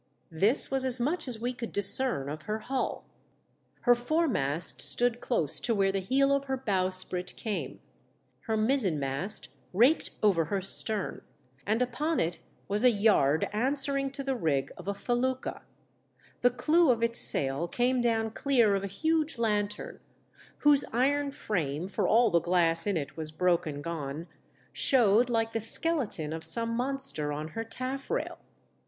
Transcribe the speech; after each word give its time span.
This 0.31 0.71
was 0.71 0.83
as 0.83 0.99
much 0.99 1.27
as 1.27 1.39
we 1.39 1.53
could 1.53 1.71
discern 1.71 2.27
of 2.27 2.41
her 2.49 2.57
hull. 2.57 3.05
Her 3.81 3.93
foremast 3.93 4.81
stood 4.81 5.21
close 5.21 5.59
to 5.59 5.75
where 5.75 5.91
the 5.91 5.99
heel 5.99 6.31
of 6.35 6.45
her 6.45 6.57
bowsprit 6.57 7.35
came; 7.35 7.79
her 8.47 8.57
mizzen 8.57 8.97
mast 8.99 9.49
raked 9.73 10.09
over 10.23 10.45
her 10.45 10.59
stern, 10.59 11.21
and 11.67 11.83
upon 11.83 12.19
it 12.19 12.39
was 12.67 12.83
a 12.83 12.89
yard 12.89 13.47
answering 13.53 14.09
to 14.13 14.23
the 14.23 14.35
rig 14.35 14.71
of 14.75 14.87
a 14.87 14.95
felucca; 14.95 15.61
the 16.41 16.49
clew 16.49 16.89
of 16.89 17.03
its 17.03 17.19
sail 17.19 17.67
came 17.67 18.01
down 18.01 18.31
clear 18.31 18.73
of 18.73 18.83
a 18.83 18.87
huge 18.87 19.37
lanthorn 19.37 19.99
whose 20.63 20.83
iron 20.93 21.29
frame, 21.29 21.87
for 21.87 22.07
all 22.07 22.31
the 22.31 22.41
glass 22.41 22.87
in 22.87 22.97
it 22.97 23.15
was 23.15 23.31
broke 23.31 23.67
and 23.67 23.83
gone, 23.83 24.25
showed 24.73 25.29
like 25.29 25.51
the 25.53 25.59
skeleton 25.59 26.33
of 26.33 26.43
some 26.43 26.69
monster 26.71 27.31
on 27.31 27.49
her 27.49 27.63
taffrail. 27.63 28.39